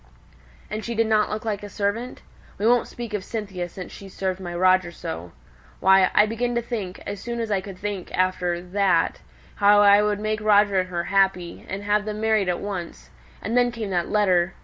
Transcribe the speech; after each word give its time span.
"And 0.71 0.83
she 0.83 0.95
didn't 0.95 1.29
look 1.29 1.45
like 1.45 1.61
a 1.61 1.69
servant? 1.69 2.23
We 2.57 2.65
won't 2.65 2.87
speak 2.87 3.13
of 3.13 3.23
Cynthia 3.23 3.69
since 3.69 3.91
she's 3.91 4.15
served 4.15 4.39
my 4.39 4.55
Roger 4.55 4.91
so. 4.91 5.31
Why, 5.79 6.09
I 6.15 6.25
began 6.25 6.55
to 6.55 6.61
think, 6.63 6.99
as 7.05 7.19
soon 7.19 7.39
as 7.39 7.51
I 7.51 7.61
could 7.61 7.77
think 7.77 8.11
after 8.17 8.59
that, 8.63 9.19
how 9.57 9.81
I 9.81 10.01
would 10.01 10.19
make 10.19 10.41
Roger 10.41 10.79
and 10.79 10.89
her 10.89 11.03
happy, 11.03 11.67
and 11.69 11.83
have 11.83 12.05
them 12.05 12.19
married 12.19 12.49
at 12.49 12.59
once; 12.61 13.11
and 13.43 13.55
then 13.55 13.71
came 13.71 13.91
that 13.91 14.09
letter! 14.09 14.55